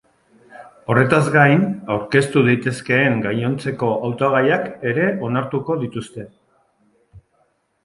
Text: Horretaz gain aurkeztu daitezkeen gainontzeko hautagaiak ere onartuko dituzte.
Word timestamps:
Horretaz 0.93 1.19
gain 1.35 1.65
aurkeztu 1.95 2.43
daitezkeen 2.47 3.21
gainontzeko 3.27 3.91
hautagaiak 4.09 4.67
ere 4.95 5.07
onartuko 5.31 5.79
dituzte. 5.87 6.27